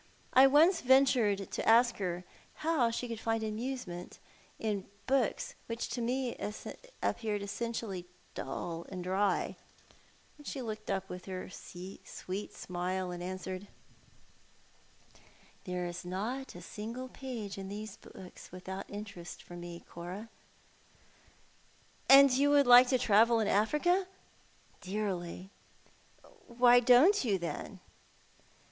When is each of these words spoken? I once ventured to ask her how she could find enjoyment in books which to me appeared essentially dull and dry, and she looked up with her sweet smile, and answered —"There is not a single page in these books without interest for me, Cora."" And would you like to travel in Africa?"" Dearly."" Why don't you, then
I 0.33 0.47
once 0.47 0.81
ventured 0.81 1.51
to 1.51 1.69
ask 1.69 1.97
her 1.97 2.23
how 2.65 2.89
she 2.89 3.07
could 3.07 3.19
find 3.19 3.43
enjoyment 3.43 4.17
in 4.57 4.87
books 5.05 5.53
which 5.67 5.89
to 5.89 6.01
me 6.01 6.35
appeared 7.03 7.43
essentially 7.43 8.07
dull 8.33 8.87
and 8.89 9.03
dry, 9.03 9.55
and 10.39 10.47
she 10.47 10.59
looked 10.63 10.89
up 10.89 11.07
with 11.07 11.25
her 11.25 11.51
sweet 11.51 12.53
smile, 12.57 13.11
and 13.11 13.21
answered 13.21 13.67
—"There 15.65 15.85
is 15.85 16.03
not 16.03 16.55
a 16.55 16.61
single 16.63 17.07
page 17.07 17.59
in 17.59 17.69
these 17.69 17.97
books 17.97 18.51
without 18.51 18.89
interest 18.89 19.43
for 19.43 19.55
me, 19.55 19.83
Cora."" 19.87 20.29
And 22.09 22.29
would 22.31 22.37
you 22.39 22.63
like 22.63 22.87
to 22.87 22.97
travel 22.97 23.39
in 23.39 23.47
Africa?"" 23.47 24.07
Dearly."" 24.81 25.51
Why 26.57 26.79
don't 26.79 27.23
you, 27.23 27.37
then 27.37 27.81